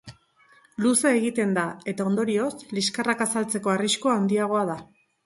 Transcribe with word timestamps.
Luze 0.85 1.11
egiten 1.17 1.51
da, 1.57 1.65
eta 1.93 2.07
ondorioz, 2.11 2.49
liskarrak 2.79 3.21
azaltzeko 3.27 3.75
arriskua 3.75 4.17
handiagoa 4.23 4.65
da. 4.73 4.79